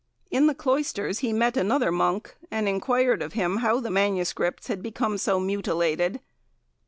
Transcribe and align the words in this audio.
In 0.31 0.47
the 0.47 0.55
cloisters 0.55 1.19
he 1.19 1.31
met 1.31 1.55
another 1.55 1.91
monk, 1.91 2.35
and 2.49 2.67
enquired 2.67 3.21
of 3.21 3.33
him 3.33 3.57
how 3.57 3.79
the 3.79 3.91
MSS. 3.91 4.65
had 4.67 4.81
become 4.81 5.19
so 5.19 5.39
mutilated. 5.39 6.19